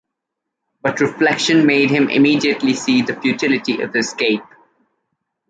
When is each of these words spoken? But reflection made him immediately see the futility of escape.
But 0.81 0.99
reflection 0.99 1.67
made 1.67 1.91
him 1.91 2.09
immediately 2.09 2.73
see 2.73 3.03
the 3.03 3.15
futility 3.15 3.81
of 3.83 3.95
escape. 3.95 4.41